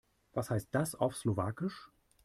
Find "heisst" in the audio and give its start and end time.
0.49-0.69